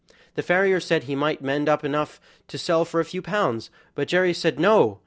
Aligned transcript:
The 0.33 0.41
farrier 0.41 0.79
said 0.79 1.03
he 1.03 1.15
might 1.15 1.43
mend 1.43 1.69
up 1.69 1.83
enough 1.85 2.19
to 2.47 2.57
sell 2.57 2.85
for 2.85 2.99
a 2.99 3.05
few 3.05 3.21
pounds, 3.21 3.69
but 3.93 4.07
Jerry 4.07 4.33
said, 4.33 4.59
no! 4.59 4.97